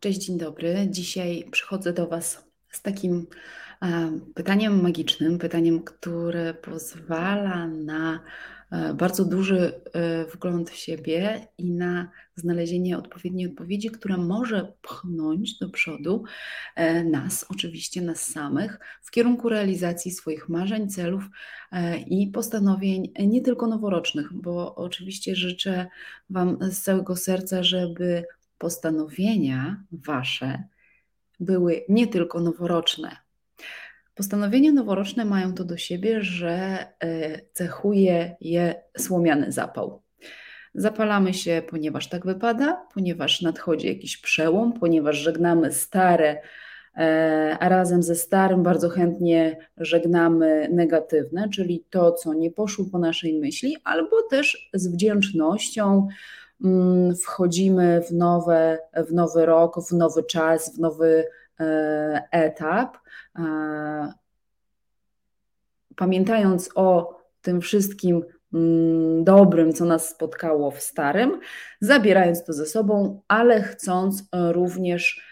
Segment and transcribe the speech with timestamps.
[0.00, 0.86] Cześć, dzień dobry.
[0.90, 3.26] Dzisiaj przychodzę do Was z takim
[4.34, 8.20] pytaniem magicznym, pytaniem, które pozwala na
[8.70, 15.58] e, bardzo duży e, wgląd w siebie i na znalezienie odpowiedniej odpowiedzi, która może pchnąć
[15.58, 16.24] do przodu
[16.76, 21.24] e, nas, oczywiście nas samych, w kierunku realizacji swoich marzeń, celów
[22.06, 25.86] i postanowień, nie tylko noworocznych, bo oczywiście życzę
[26.30, 28.24] Wam z całego serca, żeby
[28.58, 30.62] postanowienia wasze
[31.40, 33.16] były nie tylko noworoczne.
[34.14, 40.02] Postanowienia noworoczne mają to do siebie, że e, cechuje je słomiany zapał.
[40.74, 46.40] Zapalamy się, ponieważ tak wypada, ponieważ nadchodzi jakiś przełom, ponieważ żegnamy stare,
[46.96, 52.98] e, a razem ze starym bardzo chętnie żegnamy negatywne, czyli to, co nie poszło po
[52.98, 56.08] naszej myśli, albo też z wdzięcznością
[57.22, 61.24] wchodzimy w, nowe, w nowy rok, w nowy czas, w nowy
[61.60, 62.96] e, etap.
[63.38, 64.12] E,
[65.96, 68.22] pamiętając o tym wszystkim
[68.54, 71.40] mm, dobrym, co nas spotkało w starym,
[71.80, 75.28] zabierając to ze sobą, ale chcąc również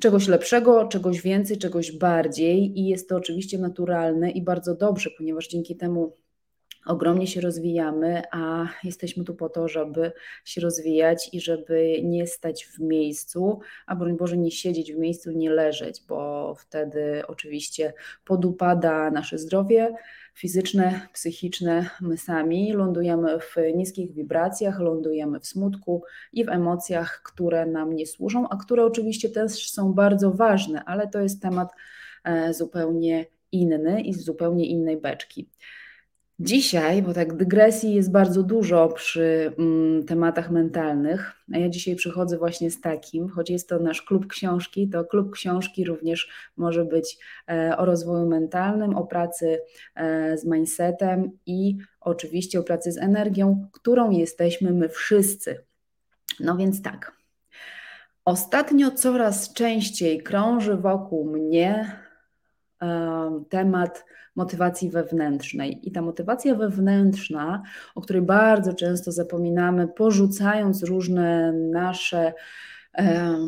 [0.00, 2.78] czegoś lepszego, czegoś więcej, czegoś bardziej.
[2.80, 6.12] I jest to oczywiście naturalne i bardzo dobrze, ponieważ dzięki temu
[6.88, 10.12] ogromnie się rozwijamy, a jesteśmy tu po to, żeby
[10.44, 15.30] się rozwijać i żeby nie stać w miejscu, a broń Boże nie siedzieć w miejscu,
[15.30, 17.92] nie leżeć, bo wtedy oczywiście
[18.24, 19.94] podupada nasze zdrowie
[20.34, 26.02] fizyczne, psychiczne, my sami lądujemy w niskich wibracjach, lądujemy w smutku
[26.32, 31.08] i w emocjach, które nam nie służą, a które oczywiście też są bardzo ważne, ale
[31.08, 31.72] to jest temat
[32.24, 35.48] e, zupełnie inny i z zupełnie innej beczki.
[36.40, 42.38] Dzisiaj, bo tak dygresji jest bardzo dużo przy mm, tematach mentalnych, a ja dzisiaj przychodzę
[42.38, 47.18] właśnie z takim, choć jest to nasz klub książki, to klub książki również może być
[47.48, 49.60] e, o rozwoju mentalnym, o pracy
[49.94, 55.64] e, z mindsetem i oczywiście o pracy z energią, którą jesteśmy my wszyscy.
[56.40, 57.12] No więc tak.
[58.24, 61.98] Ostatnio coraz częściej krąży wokół mnie
[63.48, 64.04] temat
[64.36, 65.88] motywacji wewnętrznej.
[65.88, 67.62] I ta motywacja wewnętrzna,
[67.94, 72.32] o której bardzo często zapominamy, porzucając różne nasze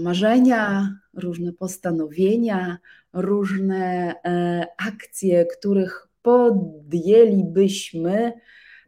[0.00, 2.78] marzenia, różne postanowienia,
[3.12, 8.32] różne e, akcje, których podjęlibyśmy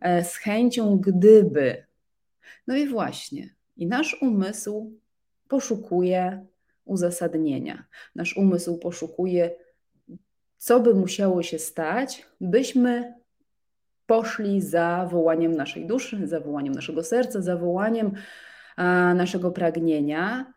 [0.00, 1.84] e, z chęcią, gdyby.
[2.66, 4.98] No i właśnie, i nasz umysł
[5.48, 6.47] poszukuje
[6.84, 7.84] uzasadnienia.
[8.14, 9.50] Nasz umysł poszukuje
[10.62, 13.15] co by musiało się stać, byśmy
[14.06, 18.12] poszli za wołaniem naszej duszy, za wołaniem naszego serca, za wołaniem
[18.77, 20.53] a, naszego pragnienia.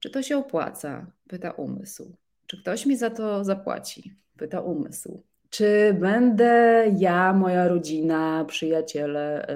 [0.00, 1.06] Czy to się opłaca?
[1.28, 2.16] Pyta umysł.
[2.46, 4.14] Czy ktoś mi za to zapłaci?
[4.36, 5.22] Pyta umysł.
[5.50, 9.48] Czy będę ja, moja rodzina, przyjaciele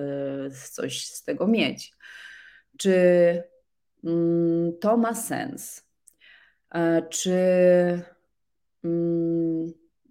[0.47, 1.93] y, coś z tego mieć?
[2.79, 2.95] Czy
[4.05, 5.87] mm, to ma sens?
[7.11, 7.39] Czy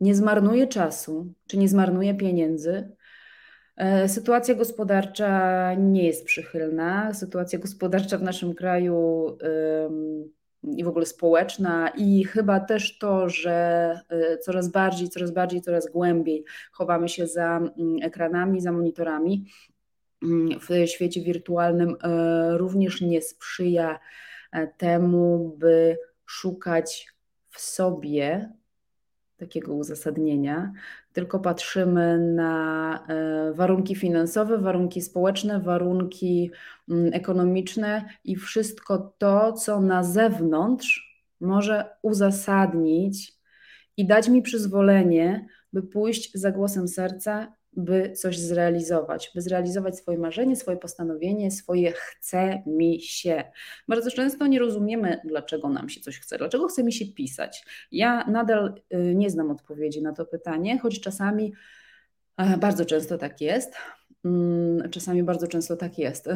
[0.02, 2.92] nie zmarnuje czasu, czy nie zmarnuje pieniędzy.
[3.78, 7.14] E, sytuacja gospodarcza nie jest przychylna.
[7.14, 9.28] Sytuacja gospodarcza w naszym kraju
[10.64, 15.92] i w ogóle społeczna, i chyba też to, że e, coraz bardziej, coraz bardziej, coraz
[15.92, 19.46] głębiej chowamy się za mm, ekranami, za monitorami
[20.24, 24.00] mm, w świecie wirtualnym, e, również nie sprzyja
[24.78, 27.08] temu, by szukać
[27.50, 28.54] w sobie
[29.40, 30.72] takiego uzasadnienia,
[31.14, 36.52] tylko patrzymy na e, warunki finansowe, warunki społeczne, warunki
[36.90, 43.34] mm, ekonomiczne i wszystko to, co na zewnątrz może uzasadnić
[43.98, 50.18] i dać mi przyzwolenie, by pójść za głosem serca by coś zrealizować, by zrealizować swoje
[50.18, 53.44] marzenie, swoje postanowienie, swoje chce mi się.
[53.88, 57.66] Bardzo często nie rozumiemy, dlaczego nam się coś chce, dlaczego chce mi się pisać.
[57.92, 61.54] Ja nadal y, nie znam odpowiedzi na to pytanie, choć czasami
[62.38, 63.74] e, bardzo często tak jest.
[64.26, 66.30] Mm, czasami bardzo często tak jest.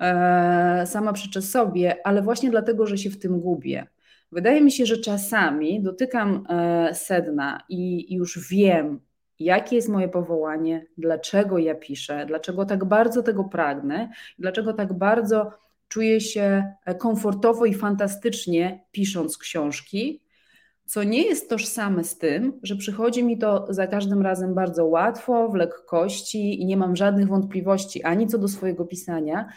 [0.00, 3.86] E, sama przeczę sobie, ale właśnie dlatego, że się w tym gubię.
[4.32, 9.00] Wydaje mi się, że czasami dotykam e, sedna i już wiem,
[9.38, 15.50] jakie jest moje powołanie, dlaczego ja piszę, dlaczego tak bardzo tego pragnę, dlaczego tak bardzo
[15.88, 20.24] czuję się komfortowo i fantastycznie pisząc książki,
[20.86, 25.48] co nie jest tożsame z tym, że przychodzi mi to za każdym razem bardzo łatwo,
[25.48, 29.48] w lekkości i nie mam żadnych wątpliwości ani co do swojego pisania,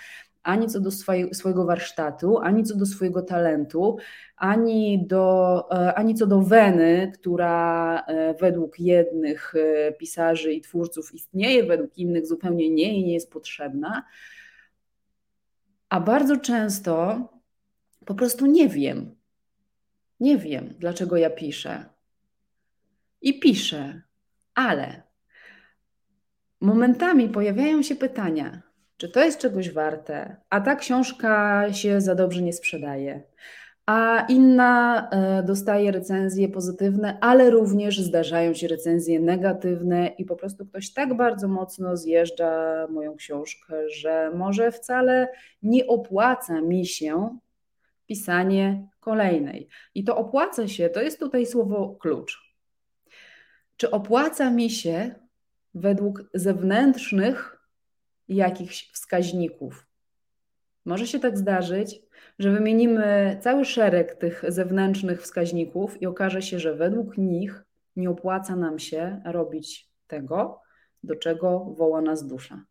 [0.47, 0.91] ani co do
[1.31, 3.97] swojego, warsztatu, ani co do swojego talentu,
[4.38, 11.13] ani, do, e, ani co do weny, która e, według jednych e, pisarzy i twórców
[11.13, 14.03] istnieje, według innych zupełnie nie i nie jest potrzebna.
[15.89, 17.21] A bardzo często
[18.05, 19.15] po prostu nie wiem.
[20.19, 21.85] Nie wiem, dlaczego ja piszę.
[23.21, 24.01] I piszę,
[24.55, 25.03] ale
[26.61, 28.66] momentami pojawiają się pytania,
[28.97, 33.23] czy to jest czegoś warte, a ta książka się za dobrze nie sprzedaje,
[33.85, 40.65] a inna e, dostaje recenzje pozytywne, ale również zdarzają się recenzje negatywne i po prostu
[40.65, 45.27] ktoś tak bardzo mocno zjeżdża moją książkę, że może wcale
[45.63, 47.38] nie opłaca mi się
[48.07, 49.67] pisanie kolejnej.
[49.95, 52.55] I to opłaca się, to jest tutaj słowo klucz.
[53.77, 55.15] Czy opłaca mi się
[55.73, 57.56] według zewnętrznych
[58.27, 59.88] jakichś wskaźników?
[60.85, 62.01] Może się tak zdarzyć,
[62.39, 67.63] że wymienimy cały szereg tych zewnętrznych wskaźników i okaże się, że według nich
[67.95, 70.62] nie opłaca nam się robić tego,
[71.03, 72.63] do czego woła nas dusza.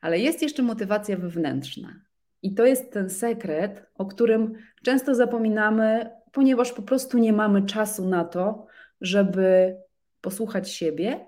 [0.00, 2.00] Ale jest jeszcze motywacja wewnętrzna.
[2.42, 8.08] I to jest ten sekret, o którym często zapominamy, ponieważ po prostu nie mamy czasu
[8.08, 8.66] na to,
[9.00, 9.76] żeby
[10.20, 11.26] posłuchać siebie,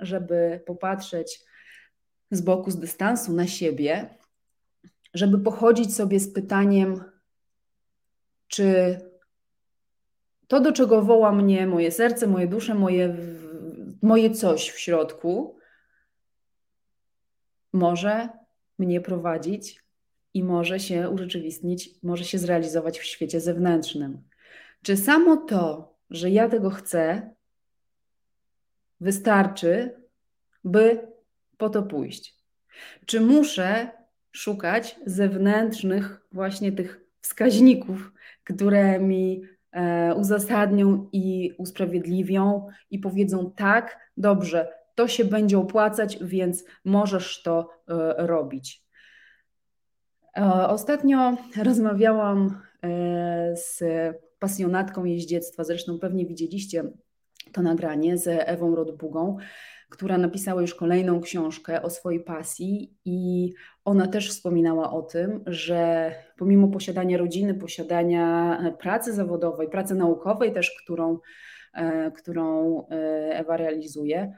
[0.00, 1.45] żeby popatrzeć
[2.30, 4.14] z boku, z dystansu na siebie,
[5.14, 7.04] żeby pochodzić sobie z pytaniem,
[8.48, 8.98] czy
[10.48, 13.16] to, do czego woła mnie moje serce, moje dusze, moje,
[14.02, 15.58] moje coś w środku,
[17.72, 18.28] może
[18.78, 19.82] mnie prowadzić
[20.34, 24.22] i może się urzeczywistnić, może się zrealizować w świecie zewnętrznym.
[24.82, 27.34] Czy samo to, że ja tego chcę,
[29.00, 30.00] wystarczy,
[30.64, 31.15] by
[31.56, 32.34] po to pójść?
[33.06, 33.90] Czy muszę
[34.32, 38.12] szukać zewnętrznych właśnie tych wskaźników,
[38.44, 39.42] które mi
[39.72, 47.70] e, uzasadnią i usprawiedliwią i powiedzą tak, dobrze, to się będzie opłacać, więc możesz to
[47.88, 48.84] e, robić.
[50.36, 52.60] E, ostatnio rozmawiałam
[53.54, 53.82] z
[54.38, 56.84] pasjonatką jeździectwa, zresztą pewnie widzieliście
[57.52, 59.36] to nagranie z Ewą Rodbugą,
[59.88, 63.52] która napisała już kolejną książkę o swojej pasji i
[63.84, 70.52] ona też wspominała o tym, że pomimo posiadania rodziny, posiadania e, pracy zawodowej, pracy naukowej
[70.52, 71.18] też, którą,
[71.74, 72.94] e, którą e,
[73.38, 74.32] Ewa realizuje,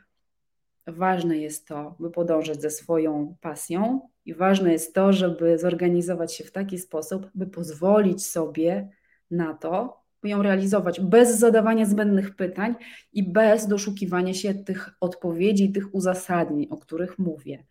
[0.87, 6.45] ważne jest to, by podążać ze swoją pasją i ważne jest to, żeby zorganizować się
[6.45, 8.89] w taki sposób, by pozwolić sobie
[9.31, 12.75] na to, ją realizować bez zadawania zbędnych pytań
[13.13, 17.65] i bez doszukiwania się tych odpowiedzi, tych uzasadnień, o których mówię.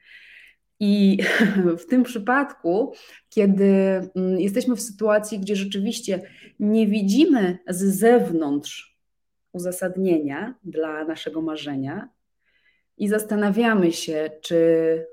[0.79, 1.17] I
[1.79, 2.93] w tym przypadku,
[3.29, 3.65] kiedy
[4.15, 6.21] mm, jesteśmy w sytuacji, gdzie rzeczywiście
[6.59, 8.97] nie widzimy z zewnątrz
[9.51, 12.09] uzasadnienia dla naszego marzenia
[12.97, 15.05] i zastanawiamy się, czy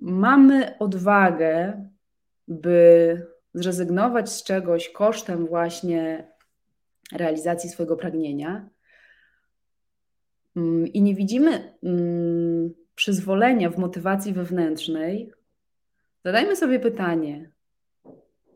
[0.00, 1.84] mamy odwagę,
[2.48, 6.28] by zrezygnować z czegoś kosztem właśnie
[7.12, 8.68] realizacji swojego pragnienia
[10.56, 15.32] mm, i nie widzimy mm, przyzwolenia w motywacji wewnętrznej,
[16.24, 17.50] zadajmy sobie pytanie,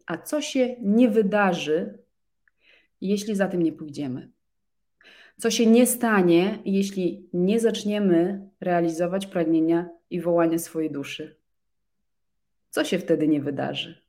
[0.07, 1.99] a co się nie wydarzy,
[3.01, 4.31] jeśli za tym nie pójdziemy?
[5.39, 11.37] Co się nie stanie, jeśli nie zaczniemy realizować pragnienia i wołania swojej duszy?
[12.71, 14.04] Co się wtedy nie wydarzy?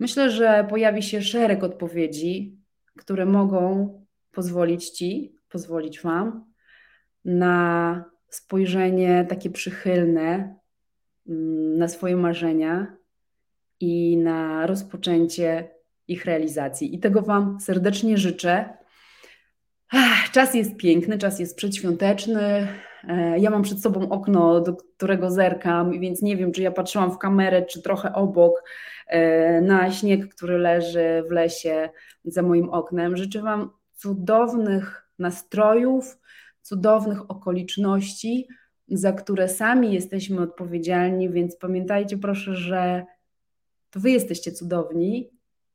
[0.00, 2.58] Myślę, że pojawi się szereg odpowiedzi,
[2.98, 3.90] które mogą
[4.32, 6.44] pozwolić Ci, pozwolić Wam
[7.24, 10.56] na spojrzenie takie przychylne
[11.28, 12.96] mm, na swoje marzenia
[13.80, 15.70] i na rozpoczęcie
[16.08, 16.94] ich realizacji.
[16.94, 18.68] I tego Wam serdecznie życzę.
[20.32, 22.68] Czas jest piękny, czas jest przedświąteczny.
[23.08, 27.12] E, ja mam przed sobą okno, do którego zerkam, więc nie wiem, czy ja patrzyłam
[27.12, 28.64] w kamerę, czy trochę obok
[29.06, 31.88] e, na śnieg, który leży w lesie
[32.24, 33.16] za moim oknem.
[33.16, 36.18] Życzę Wam cudownych nastrojów,
[36.62, 38.48] cudownych okoliczności,
[38.88, 43.04] za które sami jesteśmy odpowiedzialni, więc pamiętajcie proszę, że
[43.90, 45.30] to Wy jesteście cudowni,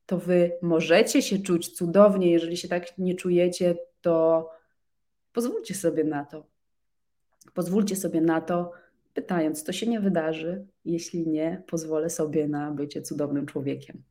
[0.05, 2.31] to Wy możecie się czuć cudownie.
[2.31, 4.49] Jeżeli się tak nie czujecie, to
[5.33, 6.50] pozwólcie sobie na to.
[7.53, 8.71] Pozwólcie sobie na to,
[9.13, 10.65] pytając, to się nie wydarzy.
[10.85, 14.03] Jeśli nie, pozwolę sobie na bycie cudownym człowiekiem.